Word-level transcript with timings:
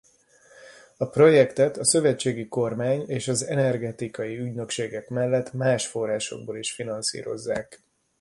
A 0.97 1.05
projektet 1.09 1.77
a 1.77 1.83
szövetségi 1.85 2.47
kormány 2.47 3.03
és 3.07 3.27
energetikai 3.27 4.37
ügynökségek 4.37 5.09
mellett 5.09 5.53
más 5.53 5.87
forrásokból 5.87 6.57
is 6.57 6.71
finanszírozzák. 6.73 7.81